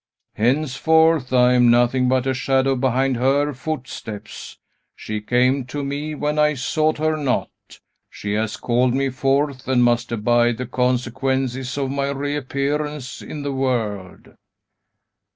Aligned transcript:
"Henceforth, 0.33 1.31
I 1.31 1.53
am 1.53 1.69
nothing 1.69 2.09
but 2.09 2.25
a 2.25 2.33
shadow 2.33 2.75
behind 2.75 3.17
her 3.17 3.53
footsteps. 3.53 4.57
She 4.95 5.21
came 5.21 5.63
to 5.65 5.83
me 5.83 6.15
when 6.15 6.39
I 6.39 6.55
sought 6.55 6.97
her 6.97 7.15
not. 7.15 7.51
She 8.09 8.33
has 8.33 8.57
called 8.57 8.95
me 8.95 9.11
forth, 9.11 9.67
and 9.67 9.83
must 9.83 10.11
abide 10.11 10.57
the 10.57 10.65
consequences 10.65 11.77
of 11.77 11.91
my 11.91 12.09
reappearance 12.09 13.21
in 13.21 13.43
the 13.43 13.53
world." 13.53 14.33